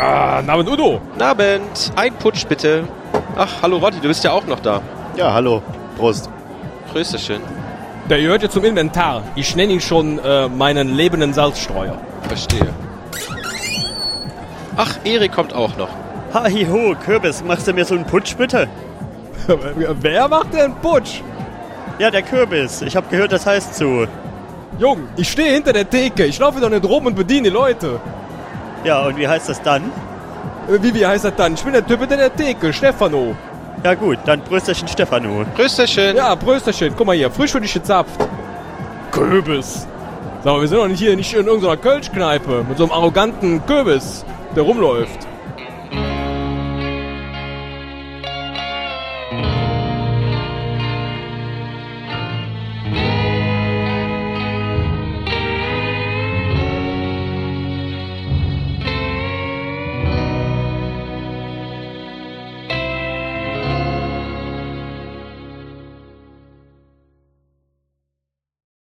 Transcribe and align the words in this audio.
Ah, 0.00 0.40
Namen 0.40 0.66
Udo. 0.66 0.98
Abend. 1.18 1.92
Ein 1.94 2.14
Putsch 2.14 2.46
bitte. 2.46 2.84
Ach, 3.36 3.50
hallo 3.60 3.76
Rotti, 3.76 4.00
du 4.00 4.08
bist 4.08 4.24
ja 4.24 4.32
auch 4.32 4.46
noch 4.46 4.60
da. 4.60 4.80
Ja, 5.14 5.30
hallo. 5.34 5.62
Prost. 5.98 6.30
Grüßeschön. 6.90 7.42
Der 8.08 8.18
gehört 8.18 8.42
jetzt 8.42 8.54
zum 8.54 8.64
Inventar. 8.64 9.22
Ich 9.36 9.54
nenne 9.56 9.74
ihn 9.74 9.80
schon 9.82 10.18
äh, 10.20 10.48
meinen 10.48 10.96
lebenden 10.96 11.34
Salzstreuer. 11.34 11.98
Verstehe. 12.22 12.72
Ach, 14.74 14.96
Erik 15.04 15.32
kommt 15.32 15.52
auch 15.52 15.76
noch. 15.76 15.90
Hi 16.32 16.64
ho, 16.64 16.94
Kürbis, 17.04 17.44
machst 17.44 17.66
du 17.66 17.74
mir 17.74 17.84
so 17.84 17.94
einen 17.94 18.06
Putsch 18.06 18.34
bitte? 18.38 18.68
Wer 20.00 20.28
macht 20.28 20.54
denn 20.54 20.74
Putsch? 20.76 21.20
Ja, 21.98 22.10
der 22.10 22.22
Kürbis. 22.22 22.80
Ich 22.80 22.96
hab 22.96 23.10
gehört, 23.10 23.32
das 23.32 23.44
heißt 23.44 23.74
so. 23.74 24.06
Jung, 24.78 25.08
ich 25.16 25.30
stehe 25.30 25.52
hinter 25.52 25.74
der 25.74 25.90
Theke. 25.90 26.24
Ich 26.24 26.38
laufe 26.38 26.58
doch 26.58 26.70
nicht 26.70 26.84
rum 26.86 27.04
und 27.04 27.14
bediene 27.14 27.42
die 27.42 27.54
Leute. 27.54 28.00
Ja, 28.84 29.06
und 29.06 29.16
wie 29.16 29.28
heißt 29.28 29.48
das 29.48 29.60
dann? 29.62 29.82
Äh, 30.68 30.78
Wie, 30.82 30.94
wie 30.94 31.06
heißt 31.06 31.24
das 31.24 31.34
dann? 31.36 31.54
Ich 31.54 31.62
bin 31.62 31.72
der 31.72 31.86
Typ 31.86 32.00
hinter 32.00 32.16
der 32.16 32.34
Theke, 32.34 32.72
Stefano. 32.72 33.34
Ja 33.84 33.94
gut, 33.94 34.18
dann 34.26 34.40
Brüsterchen 34.42 34.88
Stefano. 34.88 35.44
Grüßeschön. 35.56 36.16
Ja, 36.16 36.36
Prösterchen. 36.36 36.94
Guck 36.96 37.06
mal 37.06 37.16
hier, 37.16 37.30
frisch 37.30 37.52
für 37.52 37.60
dich 37.60 37.72
gezapft. 37.72 38.18
Kürbis. 39.10 39.86
Sag 40.44 40.52
mal, 40.54 40.60
wir 40.60 40.68
sind 40.68 40.78
doch 40.78 40.88
nicht 40.88 40.98
hier 40.98 41.16
nicht 41.16 41.32
in 41.34 41.46
irgendeiner 41.46 41.76
Kölschkneipe 41.76 42.64
mit 42.68 42.78
so 42.78 42.84
einem 42.84 42.92
arroganten 42.92 43.64
Kürbis, 43.66 44.24
der 44.56 44.62
rumläuft. 44.62 45.26